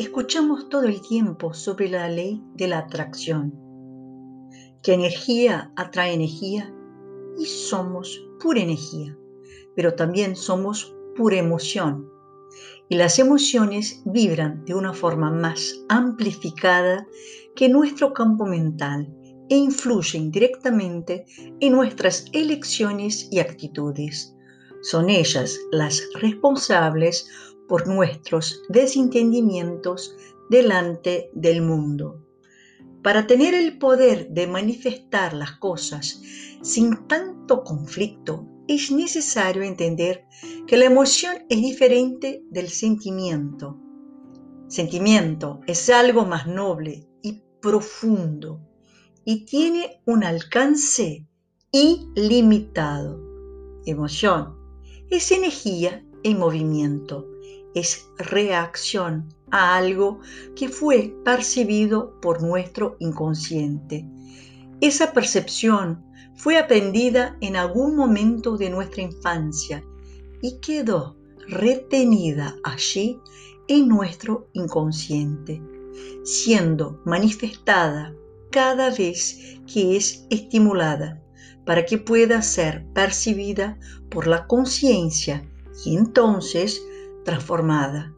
Escuchamos 0.00 0.70
todo 0.70 0.84
el 0.84 1.02
tiempo 1.02 1.52
sobre 1.52 1.90
la 1.90 2.08
ley 2.08 2.42
de 2.54 2.68
la 2.68 2.78
atracción, 2.78 3.52
que 4.82 4.94
energía 4.94 5.74
atrae 5.76 6.14
energía 6.14 6.74
y 7.38 7.44
somos 7.44 8.18
pura 8.40 8.60
energía, 8.60 9.14
pero 9.76 9.92
también 9.92 10.36
somos 10.36 10.96
pura 11.14 11.36
emoción. 11.36 12.08
Y 12.88 12.96
las 12.96 13.18
emociones 13.18 14.00
vibran 14.06 14.64
de 14.64 14.72
una 14.72 14.94
forma 14.94 15.30
más 15.30 15.84
amplificada 15.90 17.06
que 17.54 17.68
nuestro 17.68 18.14
campo 18.14 18.46
mental 18.46 19.14
e 19.50 19.56
influyen 19.58 20.30
directamente 20.30 21.26
en 21.60 21.72
nuestras 21.74 22.24
elecciones 22.32 23.28
y 23.30 23.40
actitudes. 23.40 24.34
Son 24.80 25.10
ellas 25.10 25.58
las 25.72 26.02
responsables 26.14 27.28
por 27.70 27.86
nuestros 27.86 28.64
desentendimientos 28.68 30.16
delante 30.50 31.30
del 31.34 31.62
mundo. 31.62 32.26
Para 33.00 33.28
tener 33.28 33.54
el 33.54 33.78
poder 33.78 34.28
de 34.30 34.48
manifestar 34.48 35.34
las 35.34 35.52
cosas 35.52 36.20
sin 36.62 37.06
tanto 37.06 37.62
conflicto, 37.62 38.44
es 38.66 38.90
necesario 38.90 39.62
entender 39.62 40.24
que 40.66 40.76
la 40.76 40.86
emoción 40.86 41.36
es 41.48 41.62
diferente 41.62 42.42
del 42.50 42.70
sentimiento. 42.70 43.78
Sentimiento 44.66 45.60
es 45.68 45.90
algo 45.90 46.26
más 46.26 46.48
noble 46.48 47.06
y 47.22 47.40
profundo 47.62 48.60
y 49.24 49.44
tiene 49.44 50.02
un 50.06 50.24
alcance 50.24 51.24
ilimitado. 51.70 53.20
Emoción 53.86 54.56
es 55.08 55.30
energía 55.30 56.04
en 56.24 56.36
movimiento, 56.36 57.26
es 57.74 58.10
reacción 58.18 59.28
a 59.50 59.76
algo 59.76 60.20
que 60.56 60.68
fue 60.68 61.14
percibido 61.24 62.18
por 62.20 62.42
nuestro 62.42 62.96
inconsciente. 63.00 64.06
Esa 64.80 65.12
percepción 65.12 66.04
fue 66.36 66.58
aprendida 66.58 67.36
en 67.40 67.56
algún 67.56 67.96
momento 67.96 68.56
de 68.56 68.70
nuestra 68.70 69.02
infancia 69.02 69.84
y 70.42 70.58
quedó 70.60 71.16
retenida 71.48 72.56
allí 72.64 73.18
en 73.68 73.88
nuestro 73.88 74.48
inconsciente, 74.52 75.62
siendo 76.24 77.00
manifestada 77.04 78.14
cada 78.50 78.90
vez 78.90 79.60
que 79.72 79.96
es 79.96 80.26
estimulada 80.30 81.22
para 81.64 81.84
que 81.84 81.98
pueda 81.98 82.42
ser 82.42 82.84
percibida 82.94 83.78
por 84.10 84.26
la 84.26 84.46
conciencia 84.46 85.48
y 85.84 85.96
entonces 85.96 86.82
transformada. 87.30 88.12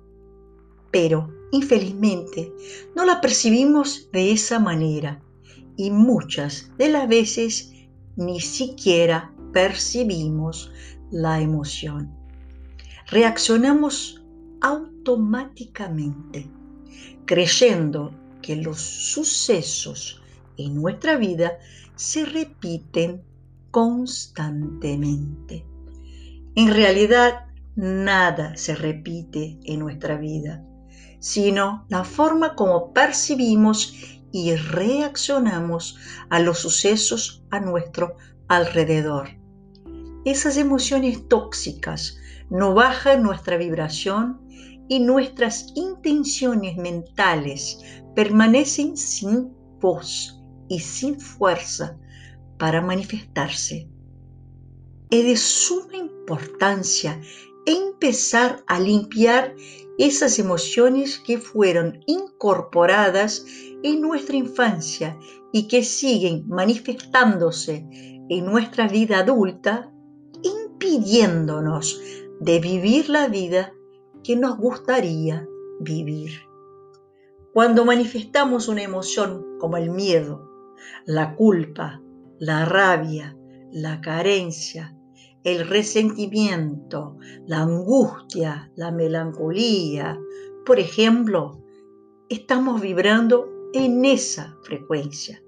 Pero, 0.90 1.30
infelizmente, 1.50 2.50
no 2.96 3.04
la 3.04 3.20
percibimos 3.20 4.08
de 4.10 4.32
esa 4.32 4.58
manera 4.58 5.22
y 5.76 5.90
muchas 5.90 6.70
de 6.78 6.88
las 6.88 7.06
veces 7.08 7.74
ni 8.16 8.40
siquiera 8.40 9.30
percibimos 9.52 10.72
la 11.10 11.42
emoción. 11.42 12.10
Reaccionamos 13.08 14.24
automáticamente, 14.62 16.48
creyendo 17.26 18.14
que 18.40 18.56
los 18.56 18.80
sucesos 18.80 20.22
en 20.56 20.76
nuestra 20.76 21.18
vida 21.18 21.58
se 21.96 22.24
repiten 22.24 23.20
constantemente. 23.70 25.66
En 26.54 26.72
realidad, 26.72 27.51
nada 27.76 28.56
se 28.56 28.74
repite 28.74 29.58
en 29.64 29.80
nuestra 29.80 30.16
vida, 30.16 30.64
sino 31.18 31.86
la 31.88 32.04
forma 32.04 32.54
como 32.54 32.92
percibimos 32.92 33.94
y 34.32 34.54
reaccionamos 34.54 35.98
a 36.30 36.40
los 36.40 36.58
sucesos 36.58 37.44
a 37.50 37.60
nuestro 37.60 38.16
alrededor. 38.48 39.30
Esas 40.24 40.56
emociones 40.56 41.28
tóxicas 41.28 42.16
no 42.50 42.74
bajan 42.74 43.22
nuestra 43.22 43.56
vibración 43.56 44.40
y 44.88 45.00
nuestras 45.00 45.72
intenciones 45.74 46.76
mentales 46.76 47.80
permanecen 48.14 48.96
sin 48.96 49.52
voz 49.80 50.40
y 50.68 50.80
sin 50.80 51.18
fuerza 51.18 51.96
para 52.58 52.80
manifestarse. 52.80 53.88
Es 55.10 55.24
de 55.24 55.36
suma 55.36 55.96
importancia 55.96 57.20
empezar 57.66 58.64
a 58.66 58.80
limpiar 58.80 59.54
esas 59.98 60.38
emociones 60.38 61.18
que 61.18 61.38
fueron 61.38 62.00
incorporadas 62.06 63.44
en 63.82 64.00
nuestra 64.00 64.36
infancia 64.36 65.18
y 65.52 65.68
que 65.68 65.82
siguen 65.84 66.48
manifestándose 66.48 67.86
en 68.28 68.44
nuestra 68.46 68.88
vida 68.88 69.18
adulta, 69.18 69.92
impidiéndonos 70.42 72.00
de 72.40 72.58
vivir 72.58 73.08
la 73.08 73.28
vida 73.28 73.72
que 74.24 74.36
nos 74.36 74.56
gustaría 74.56 75.46
vivir. 75.80 76.32
Cuando 77.52 77.84
manifestamos 77.84 78.68
una 78.68 78.82
emoción 78.82 79.58
como 79.58 79.76
el 79.76 79.90
miedo, 79.90 80.48
la 81.04 81.36
culpa, 81.36 82.02
la 82.38 82.64
rabia, 82.64 83.36
la 83.70 84.00
carencia, 84.00 84.96
el 85.44 85.68
resentimiento, 85.68 87.16
la 87.46 87.62
angustia, 87.62 88.70
la 88.76 88.90
melancolía, 88.90 90.18
por 90.64 90.78
ejemplo, 90.78 91.60
estamos 92.28 92.80
vibrando 92.80 93.48
en 93.72 94.04
esa 94.04 94.56
frecuencia, 94.62 95.42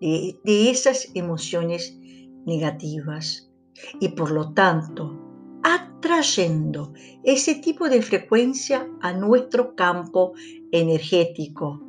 de, 0.00 0.38
esas 0.70 1.10
emociones 1.14 1.98
negativas. 2.46 3.50
Y 3.98 4.08
por 4.10 4.30
lo 4.30 4.52
tanto 4.52 5.18
atrayendo 5.62 6.92
ese 7.24 7.56
tipo 7.56 7.88
de 7.88 8.02
frecuencia 8.02 8.88
a 9.00 9.12
nuestro 9.12 9.74
campo 9.74 10.32
energético. 10.70 11.80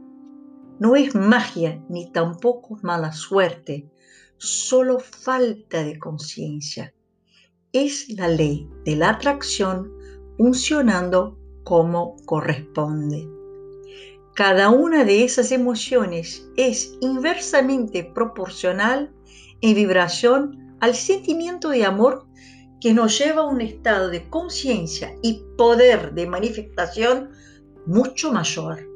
No 0.79 0.95
es 0.95 1.15
magia 1.15 1.83
ni 1.89 2.11
tampoco 2.11 2.79
mala 2.81 3.11
suerte, 3.11 3.89
solo 4.37 4.99
falta 4.99 5.83
de 5.83 5.99
conciencia 5.99 6.93
es 7.73 8.09
la 8.09 8.27
ley 8.27 8.69
de 8.83 8.97
la 8.97 9.11
atracción 9.11 9.91
funcionando 10.37 11.37
como 11.63 12.17
corresponde. 12.25 13.29
Cada 14.35 14.69
una 14.69 15.05
de 15.05 15.23
esas 15.23 15.51
emociones 15.51 16.49
es 16.57 16.97
inversamente 17.01 18.03
proporcional 18.03 19.13
en 19.61 19.75
vibración 19.75 20.75
al 20.79 20.95
sentimiento 20.95 21.69
de 21.69 21.85
amor 21.85 22.25
que 22.81 22.93
nos 22.93 23.17
lleva 23.17 23.43
a 23.43 23.47
un 23.47 23.61
estado 23.61 24.09
de 24.09 24.29
conciencia 24.29 25.15
y 25.21 25.43
poder 25.57 26.13
de 26.13 26.27
manifestación 26.27 27.29
mucho 27.85 28.33
mayor, 28.33 28.87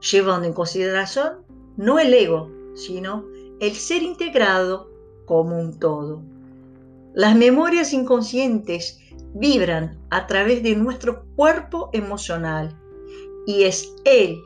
llevando 0.00 0.46
en 0.46 0.54
consideración 0.54 1.44
no 1.76 1.98
el 1.98 2.14
ego, 2.14 2.50
sino 2.74 3.26
el 3.60 3.74
ser 3.74 4.02
integrado 4.02 4.90
como 5.26 5.58
un 5.58 5.78
todo. 5.78 6.22
Las 7.12 7.34
memorias 7.34 7.92
inconscientes 7.92 9.00
vibran 9.34 9.98
a 10.10 10.28
través 10.28 10.62
de 10.62 10.76
nuestro 10.76 11.24
cuerpo 11.34 11.90
emocional 11.92 12.78
y 13.48 13.64
es 13.64 13.92
Él 14.04 14.40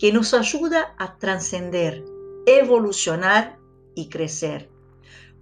que 0.00 0.10
nos 0.10 0.32
ayuda 0.32 0.94
a 0.96 1.18
trascender, 1.18 2.02
evolucionar 2.46 3.58
y 3.94 4.08
crecer. 4.08 4.70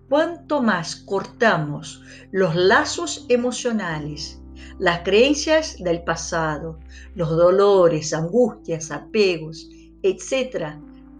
Cuanto 0.09 0.61
más 0.61 0.97
cortamos 0.97 2.03
los 2.33 2.57
lazos 2.57 3.27
emocionales, 3.29 4.41
las 4.81 5.01
creencias 5.01 5.77
del 5.79 6.03
pasado, 6.03 6.81
los 7.15 7.31
dolores, 7.31 8.13
angustias, 8.13 8.91
apegos, 8.91 9.71
etc., 10.03 10.75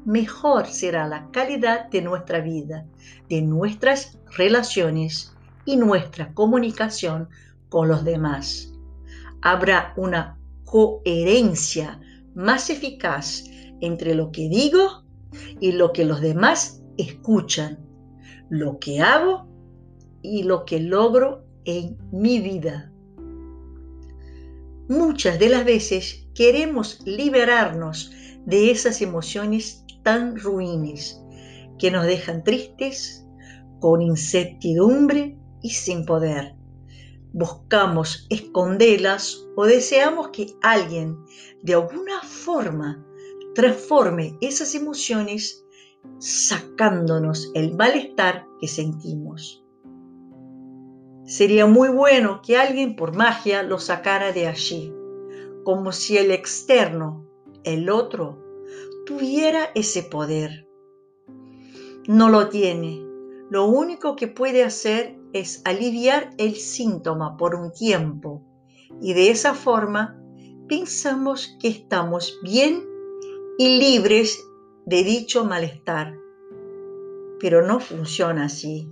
mejor 0.05 0.67
será 0.67 1.07
la 1.07 1.31
calidad 1.31 1.89
de 1.91 2.03
nuestra 2.03 2.41
vida, 2.41 2.85
de 3.29 3.43
nuestras 3.43 4.19
relaciones 4.37 5.36
y 5.67 5.77
nuestra 5.77 6.33
comunicación 6.33 7.29
con 7.69 7.89
los 7.89 8.05
demás. 8.05 8.73
Habrá 9.43 9.93
una 9.97 10.39
coherencia 10.65 12.01
más 12.35 12.71
eficaz 12.71 13.45
entre 13.81 14.15
lo 14.15 14.33
que 14.33 14.49
digo 14.49 15.05
y 15.61 15.73
lo 15.73 15.93
que 15.93 16.05
los 16.05 16.21
demás 16.21 16.83
escuchan, 16.97 17.79
lo 18.49 18.79
que 18.79 19.01
hago 19.01 19.49
y 20.23 20.45
lo 20.45 20.65
que 20.65 20.81
logro 20.81 21.45
en 21.65 21.99
mi 22.13 22.41
vida. 22.41 22.93
Muchas 24.89 25.39
de 25.39 25.49
las 25.49 25.65
veces 25.65 26.29
queremos 26.35 27.01
liberarnos 27.05 28.13
de 28.47 28.71
esas 28.71 29.03
emociones 29.03 29.85
tan 30.05 30.39
ruines 30.39 31.21
que 31.79 31.91
nos 31.91 32.07
dejan 32.07 32.45
tristes, 32.45 33.27
con 33.81 34.01
incertidumbre 34.01 35.37
sin 35.71 36.05
poder. 36.05 36.55
buscamos 37.33 38.27
esconderlas 38.31 39.47
o 39.57 39.67
deseamos 39.67 40.29
que 40.29 40.57
alguien 40.63 41.19
de 41.63 41.75
alguna 41.75 42.23
forma 42.23 43.05
transforme 43.55 44.39
esas 44.41 44.75
emociones 44.75 45.67
sacándonos 46.19 47.51
el 47.55 47.75
malestar 47.75 48.47
que 48.61 48.69
sentimos. 48.69 49.63
Sería 51.25 51.67
muy 51.67 51.89
bueno 51.89 52.41
que 52.43 52.57
alguien 52.57 52.97
por 52.97 53.15
magia 53.15 53.63
lo 53.63 53.79
sacara 53.79 54.33
de 54.33 54.47
allí, 54.47 54.95
como 55.65 55.93
si 55.93 56.17
el 56.17 56.31
externo, 56.31 57.27
el 57.65 57.91
otro, 57.91 58.43
tuviera 59.05 59.71
ese 59.75 60.05
poder. 60.05 60.69
No 62.07 62.29
lo 62.29 62.49
tiene. 62.49 63.05
Lo 63.51 63.67
único 63.67 64.17
que 64.17 64.29
puede 64.29 64.63
hacer 64.63 65.19
es 65.33 65.63
aliviar 65.65 66.31
el 66.39 66.57
síntoma 66.57 67.37
por 67.37 67.55
un 67.55 67.73
tiempo 67.73 68.43
y 69.01 69.13
de 69.13 69.31
esa 69.31 69.55
forma 69.55 70.19
pensamos 70.69 71.57
que 71.61 71.69
estamos 71.69 72.39
bien 72.43 72.85
y 73.59 73.79
libres 73.79 74.39
de 74.85 75.03
dicho 75.03 75.45
malestar. 75.45 76.17
Pero 77.41 77.67
no 77.67 77.81
funciona 77.81 78.47
así. 78.47 78.91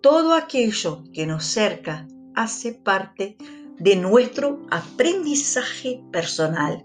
Todo 0.00 0.34
aquello 0.34 1.02
que 1.12 1.26
nos 1.26 1.44
cerca 1.44 2.06
hace 2.34 2.72
parte 2.72 3.36
de 3.78 3.96
nuestro 3.96 4.60
aprendizaje 4.70 6.02
personal 6.12 6.84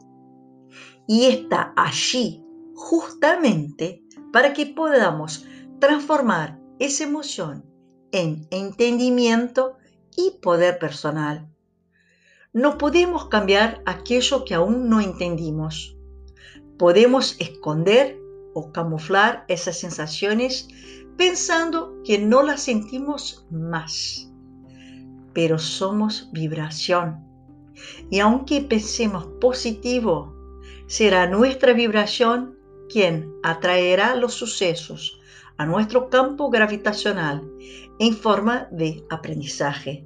y 1.08 1.26
está 1.26 1.74
allí 1.76 2.44
justamente 2.76 4.04
para 4.32 4.54
que 4.54 4.66
podamos 4.66 5.46
transformar 5.80 6.60
esa 6.80 7.04
emoción 7.04 7.73
en 8.14 8.48
entendimiento 8.52 9.76
y 10.16 10.40
poder 10.42 10.80
personal. 10.80 11.50
No 12.54 12.78
podemos 12.78 13.26
cambiar 13.26 13.82
aquello 13.86 14.46
que 14.46 14.54
aún 14.54 14.88
no 14.88 15.02
entendimos. 15.02 15.98
Podemos 16.78 17.36
esconder 17.40 18.20
o 18.54 18.72
camuflar 18.72 19.44
esas 19.48 19.80
sensaciones 19.80 20.68
pensando 21.18 22.02
que 22.06 22.20
no 22.20 22.44
las 22.44 22.62
sentimos 22.62 23.48
más. 23.50 24.32
Pero 25.34 25.58
somos 25.58 26.30
vibración. 26.32 27.26
Y 28.12 28.20
aunque 28.20 28.62
pensemos 28.62 29.26
positivo, 29.42 30.36
será 30.86 31.26
nuestra 31.26 31.74
vibración 31.74 32.60
quien 32.90 33.34
atraerá 33.42 34.16
los 34.16 34.36
sucesos 34.36 35.20
a 35.58 35.66
nuestro 35.66 36.10
campo 36.10 36.50
gravitacional 36.50 37.44
en 38.00 38.16
forma 38.16 38.68
de 38.72 39.04
aprendizaje. 39.10 40.06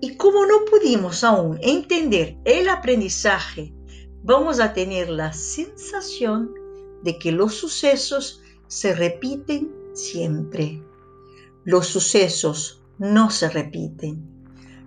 Y 0.00 0.16
como 0.16 0.46
no 0.46 0.64
pudimos 0.70 1.22
aún 1.22 1.58
entender 1.62 2.36
el 2.44 2.68
aprendizaje, 2.68 3.72
vamos 4.22 4.58
a 4.60 4.72
tener 4.72 5.08
la 5.08 5.32
sensación 5.32 6.52
de 7.02 7.18
que 7.18 7.32
los 7.32 7.54
sucesos 7.54 8.42
se 8.66 8.94
repiten 8.94 9.72
siempre. 9.92 10.82
Los 11.64 11.86
sucesos 11.86 12.82
no 12.98 13.30
se 13.30 13.48
repiten, 13.48 14.26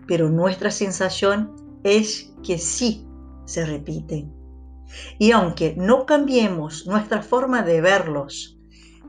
pero 0.08 0.30
nuestra 0.30 0.72
sensación 0.72 1.56
es 1.84 2.34
que 2.44 2.58
sí 2.58 3.06
se 3.46 3.66
repiten. 3.66 4.34
Y 5.18 5.32
aunque 5.32 5.76
no 5.78 6.06
cambiemos 6.06 6.86
nuestra 6.88 7.22
forma 7.22 7.62
de 7.62 7.82
verlos, 7.82 8.55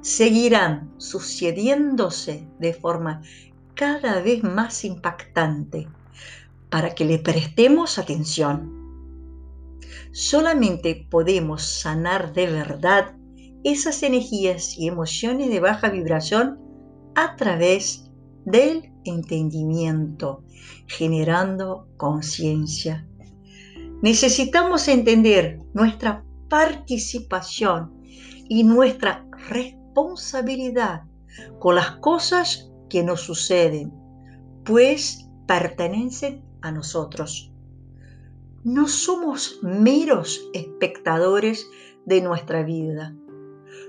seguirán 0.00 0.92
sucediéndose 0.98 2.46
de 2.58 2.74
forma 2.74 3.22
cada 3.74 4.20
vez 4.20 4.42
más 4.42 4.84
impactante 4.84 5.88
para 6.70 6.94
que 6.94 7.04
le 7.04 7.18
prestemos 7.18 7.98
atención. 7.98 8.72
Solamente 10.12 11.06
podemos 11.10 11.62
sanar 11.62 12.32
de 12.32 12.46
verdad 12.46 13.14
esas 13.64 14.02
energías 14.02 14.78
y 14.78 14.88
emociones 14.88 15.50
de 15.50 15.60
baja 15.60 15.90
vibración 15.90 16.58
a 17.14 17.36
través 17.36 18.10
del 18.44 18.92
entendimiento, 19.04 20.44
generando 20.86 21.88
conciencia. 21.96 23.06
Necesitamos 24.02 24.88
entender 24.88 25.58
nuestra 25.74 26.24
participación 26.48 27.92
y 28.48 28.62
nuestra 28.62 29.26
responsabilidad 29.96 31.04
con 31.58 31.74
las 31.74 31.92
cosas 31.96 32.70
que 32.90 33.02
nos 33.02 33.22
suceden, 33.22 33.92
pues 34.64 35.26
pertenecen 35.46 36.44
a 36.60 36.70
nosotros. 36.70 37.50
No 38.62 38.88
somos 38.88 39.58
meros 39.62 40.50
espectadores 40.52 41.66
de 42.04 42.20
nuestra 42.20 42.62
vida. 42.62 43.14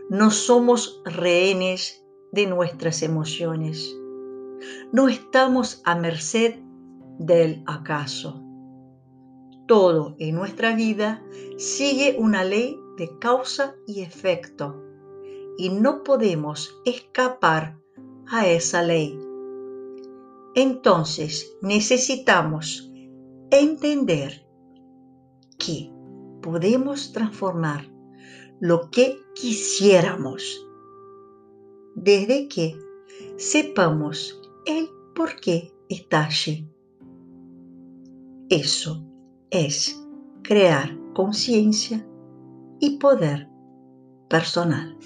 No 0.10 0.32
somos 0.32 1.02
rehenes 1.04 2.06
de 2.32 2.48
nuestras 2.48 3.02
emociones. 3.02 3.94
No 4.94 5.10
estamos 5.10 5.82
a 5.84 5.96
merced 5.96 6.56
del 7.20 7.64
acaso. 7.66 8.42
Todo 9.68 10.16
en 10.20 10.36
nuestra 10.36 10.74
vida 10.74 11.22
sigue 11.58 12.16
una 12.18 12.46
ley 12.46 12.80
de 12.98 13.10
causa 13.20 13.76
y 13.86 14.02
efecto 14.02 14.87
y 15.58 15.70
no 15.70 16.04
podemos 16.04 16.80
escapar 16.86 17.78
a 18.28 18.48
esa 18.48 18.84
ley. 18.84 19.20
Entonces 20.56 21.56
necesitamos 21.62 22.92
entender 23.52 24.46
que 25.58 25.92
podemos 26.42 27.12
transformar 27.12 27.92
lo 28.60 28.90
que 28.90 29.20
quisiéramos 29.36 30.66
desde 31.96 32.48
que 32.48 32.80
sepamos 33.38 34.40
el 34.66 34.90
por 35.16 35.36
qué 35.40 35.74
está 35.90 36.26
allí. 36.26 36.68
Eso 38.50 39.04
es 39.50 40.00
crear 40.44 40.98
conciencia 41.14 42.08
y 42.80 42.98
poder 42.98 43.50
personal. 44.30 44.98